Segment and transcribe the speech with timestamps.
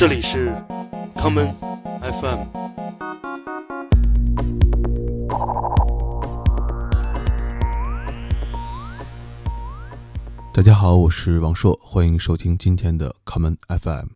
[0.00, 0.48] 这里是
[1.14, 1.52] common
[2.00, 2.38] FM。
[10.54, 14.06] 大家好，我是王硕，欢迎收听今天的 common FM。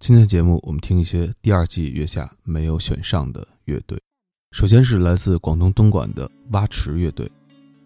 [0.00, 3.96] 今天的节目，我们听一些第二季月下没有选上的乐队。
[4.50, 7.30] 首先是来自广东东莞的蛙池乐队。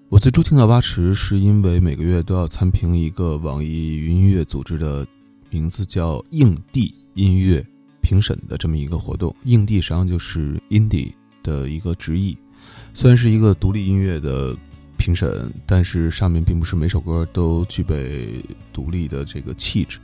[0.08, 5.06] 我最初听到蛙池，是因为每个月都要参评一个网易云音乐组织的
[5.50, 7.64] 名字叫“硬地音乐
[8.00, 9.34] 评审”的这么一个活动。
[9.44, 11.12] 硬地实际上就是 indie
[11.42, 12.36] 的一个直译，
[12.94, 14.56] 虽然是一个独立音乐的
[14.96, 19.98] 评审，但是上面并不是每首歌都具备独立的这个气质。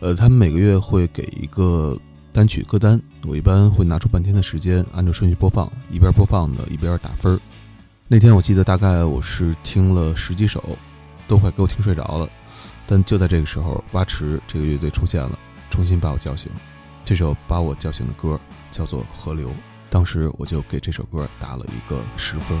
[0.00, 1.96] 呃，他们每个月会给一个
[2.32, 7.38] 单曲歌单，我一般会拿出半天的时间，按照顺序播放，一边播放呢一边打分。
[8.08, 10.76] 那天我记得大概我是听了十几首，
[11.28, 12.28] 都快给我听睡着了。
[12.84, 15.38] 但就在这个时候，蛙池这个乐队出现了，
[15.72, 16.52] 重新把我叫醒。
[17.02, 18.38] 这首把我叫醒的歌
[18.70, 19.48] 叫做《河流》，
[19.88, 22.58] 当时我就给这首歌打了一个十分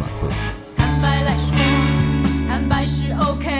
[0.00, 0.30] 满分。
[0.74, 1.54] 坦白来说，
[2.48, 3.53] 坦白是 OK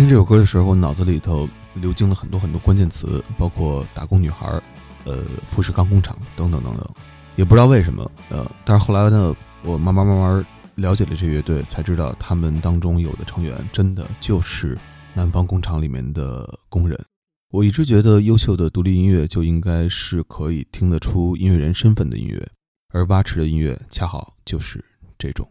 [0.00, 4.46] 听这首歌的时候，我脑子里头流经了很多很多关键词，包括打工女孩、
[5.04, 6.90] 呃富士康工厂等等等等，
[7.36, 10.46] 也不知道为什么，呃，但是后来呢，我慢慢慢慢
[10.76, 14.74] 了解了这乐队，才知道他们当中有的成员真的就是
[15.12, 16.98] 南方工厂里面的工人。
[17.50, 22.48] 我一直觉得优秀的独立音乐就应该是可以听得出音乐人身份的音乐，
[22.94, 24.82] 而蛙池的音乐恰好就是
[25.18, 25.46] 这种。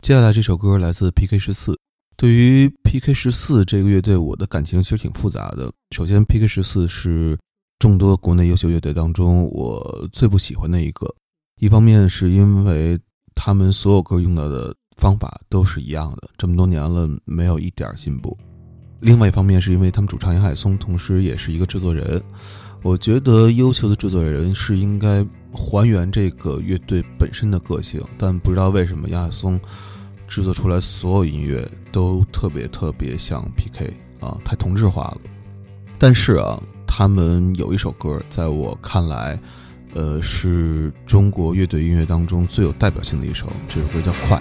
[0.00, 1.78] 接下来这首歌来自 PK 十四。
[2.16, 5.72] 对于 PK 十四这个乐队，我的感情其实挺复杂的。
[5.90, 7.36] 首先，PK 十四是
[7.78, 11.12] 众多国内优秀乐队当中我最不喜欢的一个。
[11.60, 12.98] 一方面是因为
[13.34, 18.36] 他们所有歌用到的方法都是一样的，这么多年了没有一点进步。
[19.00, 22.22] 另外一方面是因为他们主唱杨海松同时也是一个制作人，
[22.82, 29.60] 我觉得优秀的制作人是应该还原这个乐队本身的个性，但不知道为什么杨海松
[30.26, 35.20] 制作出来所有音乐都特别特别像 PK 啊，太同质化了。
[35.98, 39.38] 但是啊，他们有一首歌，在我看来，
[39.94, 44.36] 呃，是中国乐队音乐当中最有代表性的一首，这首歌叫《快》。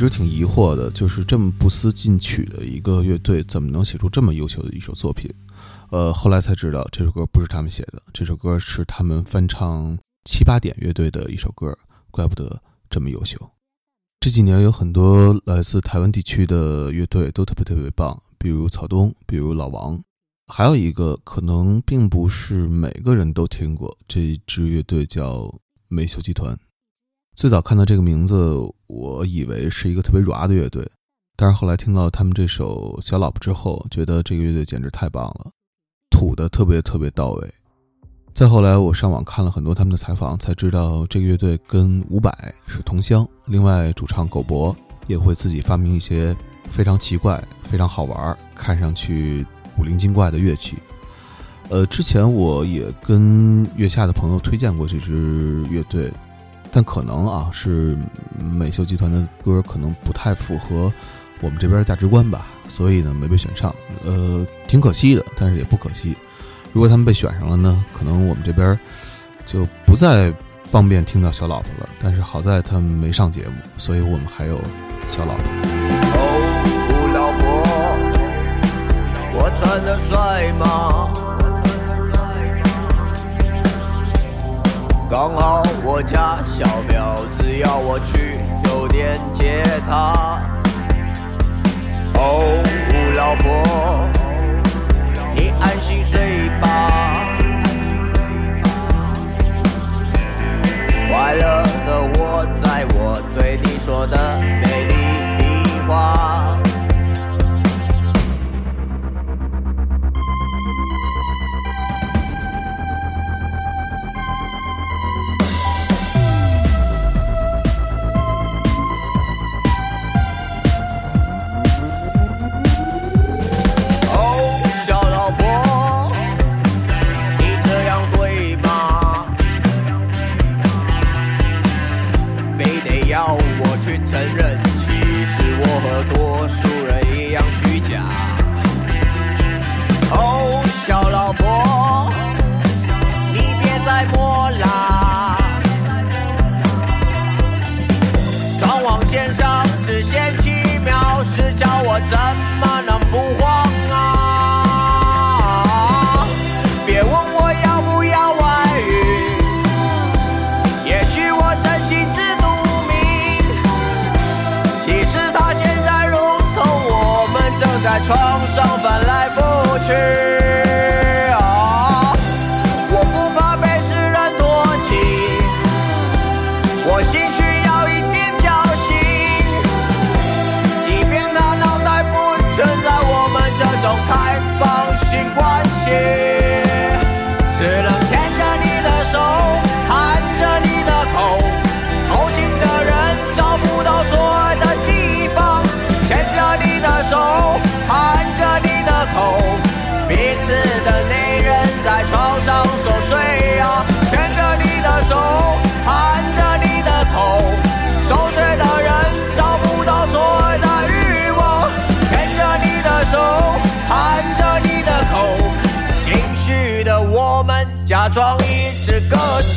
[0.00, 5.30] 直挺疑惑的，就是这么不思进取的一个乐队，怎么能写出这么优秀的一首作品？
[5.90, 11.76] 呃，后来才知道这首歌不是他们写的，这首歌是他们翻唱七八点乐队的一首歌，
[12.10, 13.36] 怪不得这么优秀。
[14.20, 20.02] 这几年有很多来自台湾地区的乐队都特别特别棒，比如草东，比如老王，
[20.46, 25.54] 还有一个可能并不是每个人都听过，这一支乐队叫
[25.90, 26.58] 美秀集团。
[27.36, 28.54] 最早看到这个名字，
[28.86, 30.86] 我以为是一个特别 ra 的乐队，
[31.36, 35.50] 但是后来听到他们这首《小老婆》之后，觉得这个乐队简直太棒了，
[36.10, 37.54] 土的特别特别到位。
[38.34, 42.30] 再后来，我上网看了很多他们的采访，才知道这个乐队跟伍佰
[42.66, 43.26] 是同乡。
[43.46, 49.46] 另外，主唱狗博也会自己发明一些非常奇怪、非常好玩、看上去
[49.76, 50.76] 古灵精怪的乐器。
[51.70, 56.12] 呃，之前我也跟月下的朋友推荐过这支乐队，
[56.72, 57.96] 但可能啊是
[58.38, 60.92] 美秀集团的歌可能不太符合
[61.40, 63.74] 我们这边的价值观吧，所以呢没被选上。
[64.04, 66.16] 呃，挺可惜的，但是也不可惜。
[66.72, 68.78] 如果他们被选上了呢，可能我们这边
[69.44, 70.32] 就不再
[70.64, 71.88] 方便听到小老婆了。
[72.00, 74.60] 但是好在他们没上节目，所以我们还有
[75.08, 75.44] 小老婆。
[76.14, 76.20] 哦，
[77.12, 77.42] 老婆，
[79.34, 80.69] 我穿的帅吗？
[85.10, 90.38] 刚好我家小婊子要我去酒店接她。
[92.14, 92.62] 哦，
[93.16, 94.08] 老婆，
[95.34, 97.26] 你安心睡吧。
[101.10, 104.16] 快乐的我，在我对你说的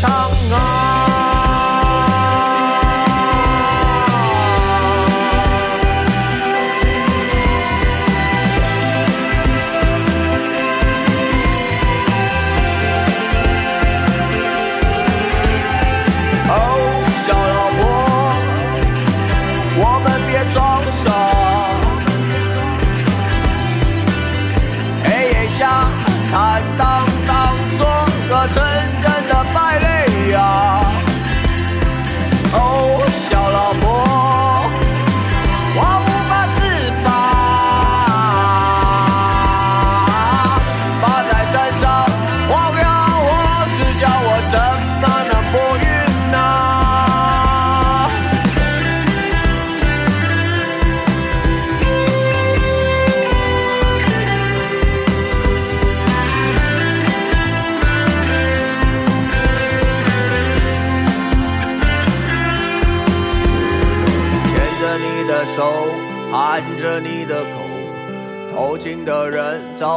[0.03, 0.09] 歌
[0.49, 1.22] 唱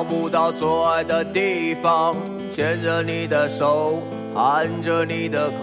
[0.08, 2.16] 不到做爱的地方。
[2.54, 4.02] 牵着你的手，
[4.34, 5.56] 含着你的口，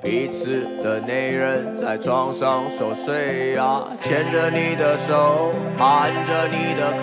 [0.00, 3.84] 彼此的内人在床上熟睡呀。
[4.00, 6.98] 牵着你的手，含着你的口，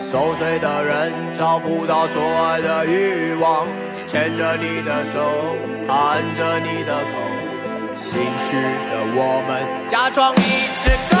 [0.00, 3.66] 熟睡的人找不到做爱的欲望。
[4.06, 5.20] 牵着你的手，
[5.86, 7.08] 含着你的口。
[7.94, 10.38] 心虚的我们假装一
[10.82, 11.16] 直歌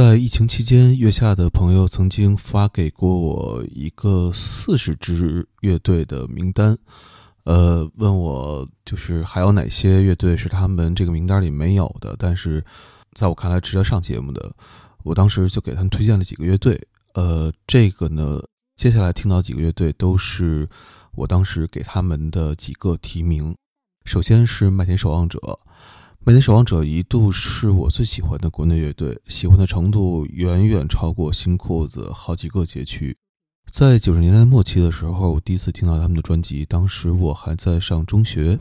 [0.00, 6.74] 在疫情期间，月下的朋友曾经发给过我一个四十支乐队的名单，
[7.44, 12.64] 呃，问我就是还有哪些乐队是他们这个名单里没有的，但是
[13.12, 14.56] 在我看来值得上节目的。
[15.02, 16.80] 我当时就给他们推荐了几个乐队，
[17.12, 18.40] 呃，这个呢，
[18.76, 20.66] 接下来听到几个乐队都是
[21.12, 23.54] 我当时给他们的几个提名。
[24.06, 25.38] 首先是麦田守望者。
[26.22, 33.16] 麦田守望者一度是我最喜欢的国内乐队，喜欢的程度远远超过新裤子好几个街区。
[33.72, 38.60] 在九十年代末期的时候，我第一次听到他们的专辑，当时我还在上中学，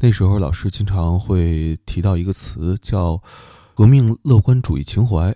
[0.00, 3.22] 那时候老师经常会提到一个词叫
[3.76, 5.32] “革命乐观主义情怀”。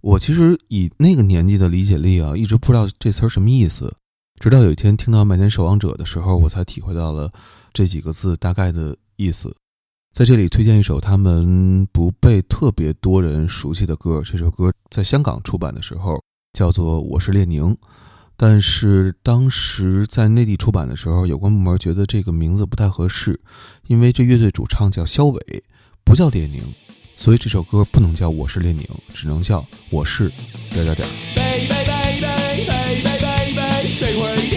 [0.00, 3.94] 我其实以那个年纪的理解力啊，一直不知道这词儿什么意思，
[4.40, 7.30] 直到有一天听到麦田守望者的时候，我才体会到了
[7.74, 9.54] 这几个字大概的意思。
[10.12, 17.74] 在这里推荐一首他们不被特别多人熟悉的歌这首歌在香港出版的时候叫做我是列宁
[18.36, 23.40] 但是当时在内地出版的时候有关部门觉得这个名字不太合适
[23.86, 25.64] 因为这乐队主唱叫肖伟
[26.04, 26.62] 不叫列宁
[27.16, 30.30] 所以这首歌不能叫我是列宁只能叫我是
[30.70, 34.51] 点点点 baby baby baby baby say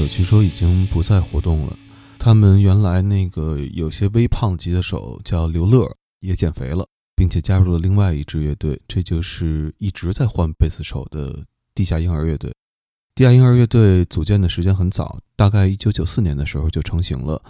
[0.00, 1.76] 者据说已经不再活动了。
[2.18, 5.86] 他们原来那个有些微胖级的手叫刘乐，
[6.20, 12.50] 也减肥了，并且加入了另外一支乐队，这就是一直在换贝斯手的地下婴儿乐队。
[13.14, 17.42] 地下婴儿乐队组建的时间很早，大概一九九四年的时候就成型了。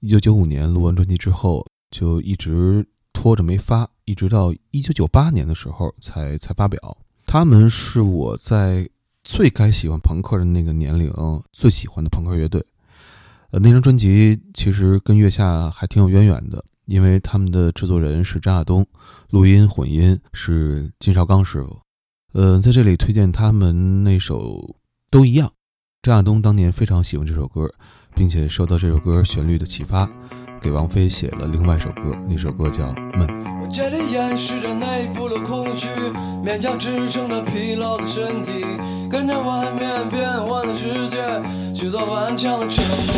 [0.00, 6.98] 一九九五年录完专辑之后，就一直拖着没发，一直到一九九八年的时候才才发表。
[7.26, 8.88] 他们是我在
[9.24, 11.10] 最该喜欢朋克的那个年龄
[11.50, 12.64] 最喜欢的朋克乐队。
[13.50, 18.86] 呃，那张专辑其实跟月下还挺有渊源的，因为他们的制作人是张亚东，
[19.30, 21.80] 录音混音是金绍刚师傅。
[22.32, 24.56] 呃，在这里推荐他们那首
[25.08, 25.48] 《都一样》，
[26.02, 27.72] 张亚东当年非常喜欢这首歌，
[28.14, 30.10] 并且受到这首歌旋律的启发，
[30.64, 32.84] 给王菲写了另外一首歌，那首歌叫
[33.18, 33.28] 《闷》。
[33.60, 35.88] 我这里掩饰着内部的空虚，
[36.42, 38.64] 勉强支撑着疲劳的身体，
[39.10, 41.18] 跟着外面变幻的世界，
[41.74, 43.14] 去做顽强的证明。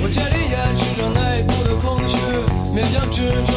[0.00, 2.16] 我竭力掩饰着内部的空虚，
[2.72, 3.55] 勉强支撑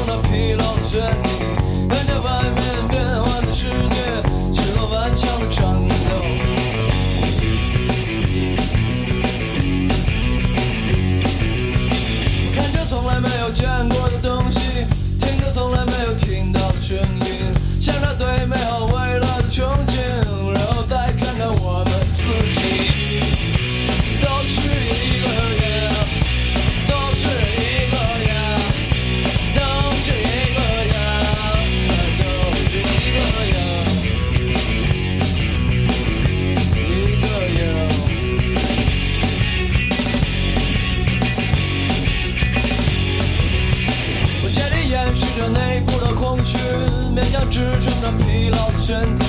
[48.90, 49.29] 撑着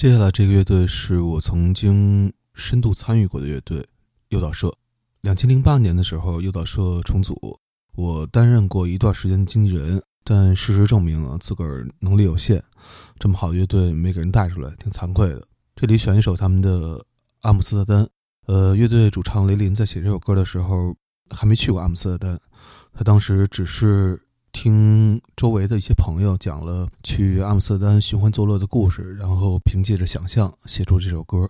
[0.00, 3.86] 接下来这个乐队是我曾经深度参与过的乐队
[4.30, 4.74] 诱导社。
[5.20, 7.60] 两千零八年的时候，诱导社重组，
[7.92, 12.62] 我担任过一段时间的经纪人，但事实证明啊，自个儿能力有限，
[13.18, 15.46] 这么好的乐队没给人带出来，挺惭愧的。
[15.76, 16.96] 这里选一首他们的
[17.42, 18.02] 《阿姆斯特丹》。
[18.46, 20.96] 呃，乐队主唱雷林在写这首歌的时候
[21.28, 22.40] 还没去过阿姆斯特丹，
[22.94, 24.18] 他当时只是
[24.62, 31.48] 听周围的一些朋友讲了去阿姆斯特丹寻欢作乐的故事，然后凭借着想象写出这首歌。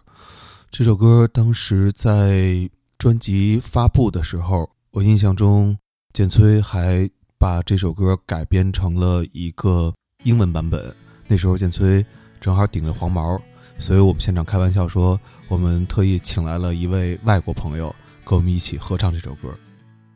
[0.71, 5.77] 这首歌当时在专辑发布的时候，我印象中
[6.13, 9.93] 简崔还把这首歌改编成了一个
[10.23, 10.95] 英文版本。
[11.27, 12.07] 那时候简崔
[12.41, 13.37] 正好顶着黄毛，
[13.81, 15.19] 所以我们现场开玩笑说，
[15.49, 17.93] 我们特意请来了一位外国朋友
[18.25, 19.49] 跟我们一起合唱这首歌。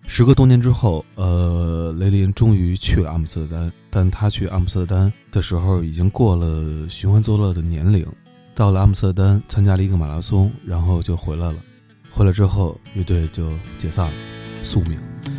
[0.06, 8.06] 时隔多年之后，呃，雷林终于去了阿姆斯特丹，但他去阿姆斯特丹的时候已经过了寻欢作乐的年龄。
[8.54, 11.56] 到了阿姆斯特丹，参加了一个马拉松，然后就回来了。
[12.12, 14.12] 回来之后，乐队就解散了，
[14.62, 14.96] 宿命。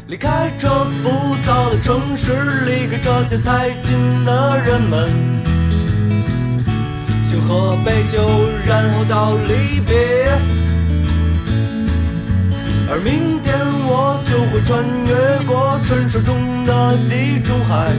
[0.08, 2.34] 离开这浮躁的城市，
[2.66, 5.10] 离开这些财经的人们，
[7.24, 8.20] 请喝杯酒，
[8.68, 10.75] 然后到离别。
[12.88, 13.54] 而明天
[13.88, 17.92] 我就会穿越过传说中的地中海，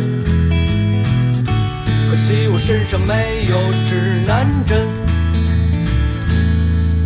[2.08, 4.88] 可惜我身上没有指南针。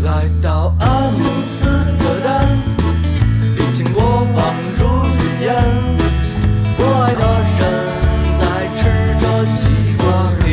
[0.02, 1.66] 来到阿姆斯
[1.98, 2.70] 特丹。
[3.56, 5.48] 已经过往如云烟。
[6.76, 7.22] 我爱的
[7.56, 7.60] 人
[8.36, 8.40] 在
[8.76, 8.78] 吃
[9.20, 9.58] 着西
[9.96, 10.04] 瓜
[10.40, 10.44] 皮。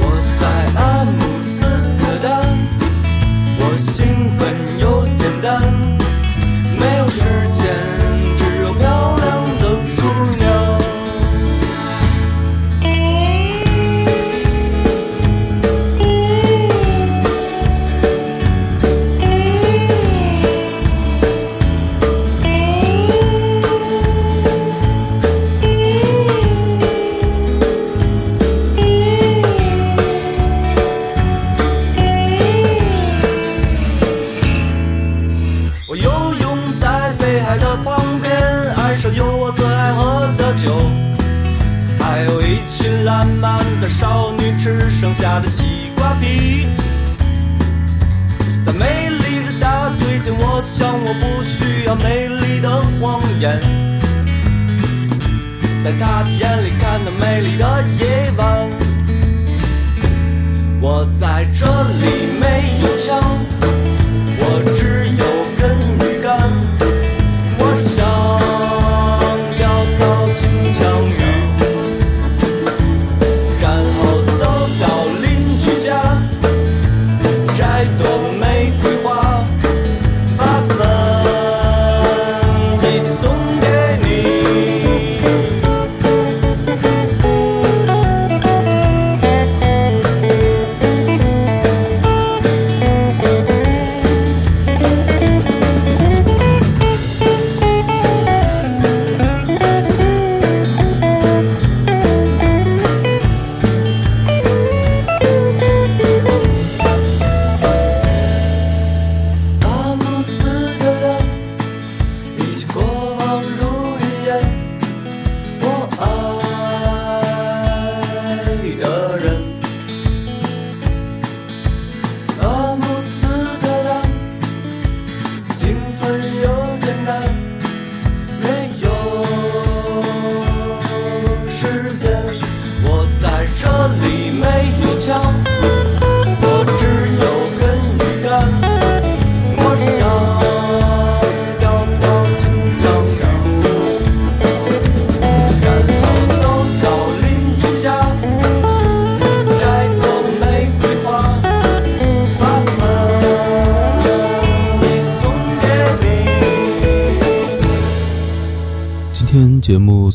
[0.00, 0.02] 我
[0.38, 0.42] 在
[0.78, 1.64] 阿姆斯
[1.96, 2.28] 特丹，
[3.60, 3.96] 我兴
[4.36, 4.40] 奋，
[6.80, 7.06] 没有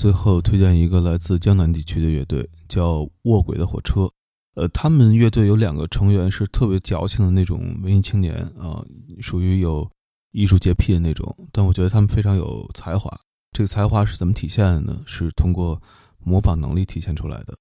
[0.06, 4.08] 最后推荐一个来自江南地区的乐队，叫卧轨的火车。
[4.54, 8.86] 呃，他们乐队有两个成员是特别矫情的那种文艺青年啊、
[9.20, 9.89] 属于有
[10.32, 11.36] 艺术洁癖的那种。
[11.52, 13.12] 但我觉得他们非常有才华。
[13.52, 15.02] 这个才华是怎么体现的呢？
[15.08, 15.82] 是通过
[16.24, 17.58] 模仿能力体现出来的。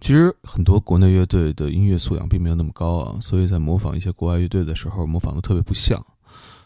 [0.00, 6.00] 其实很多国内乐队的音乐素养并没有那么高啊，所以在模仿一些国外乐队的时候，模仿的特别不像。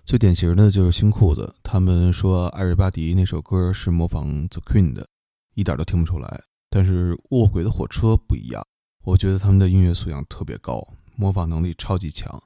[0.04, 5.08] 最典型的就是新裤子，他们说《艾瑞巴迪》那首歌是模仿 The Queen 的，
[5.54, 6.40] 一点都听不出来。
[6.70, 8.66] 但是卧轨的火车不一样，
[9.04, 10.82] 我觉得他们的音乐素养特别高，
[11.16, 12.42] 模仿能力超级强，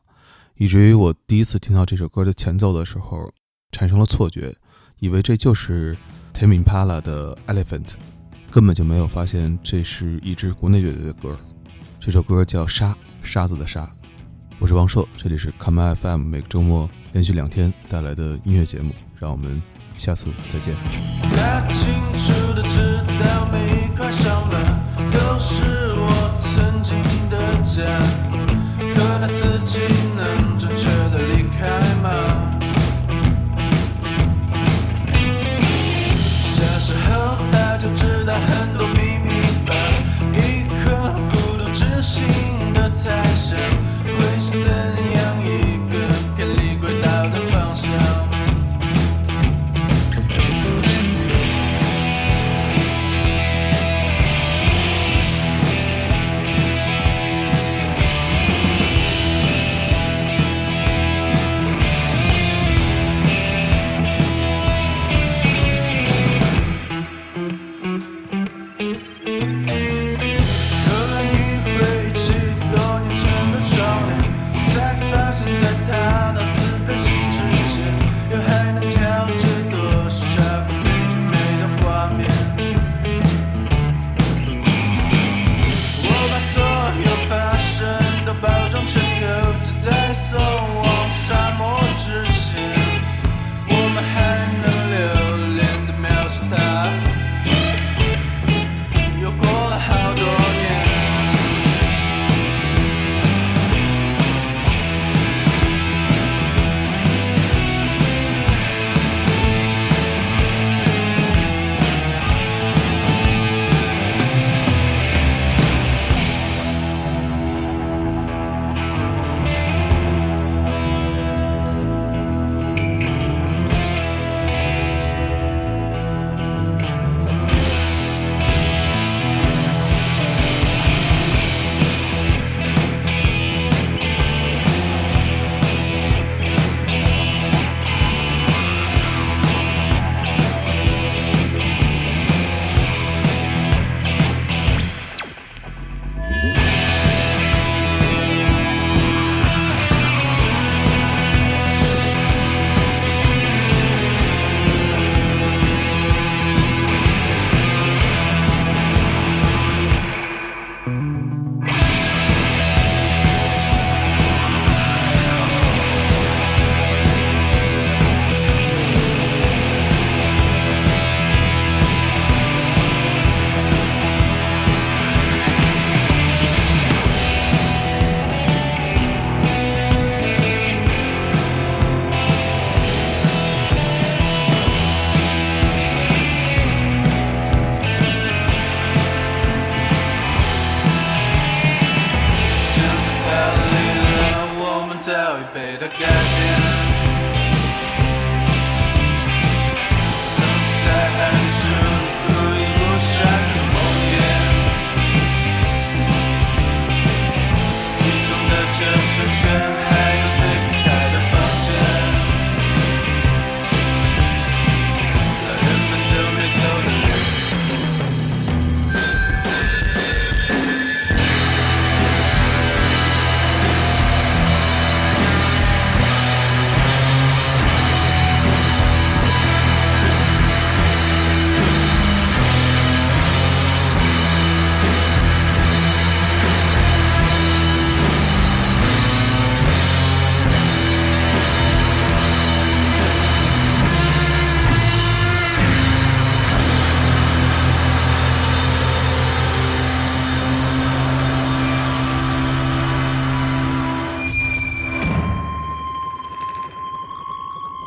[0.56, 3.32] 以至于我第一次听到这首歌的前奏的时候，
[3.70, 4.56] 产生了错觉，
[4.98, 5.96] 以为这就是
[6.34, 7.86] Tame Impala 的 Elephant，
[8.50, 11.38] 根本就没有发现这是一支国内乐队的歌。
[12.00, 12.92] 这首歌叫《沙》，
[13.22, 13.88] 沙子的沙。
[14.58, 19.62] 我是王硕，这里是 Come FM，每个周末连续两天带来的音乐节目，让我们
[19.98, 20.74] 下次再见。
[25.16, 26.96] 都是我曾经
[27.30, 27.82] 的家，
[28.78, 29.80] 可他自己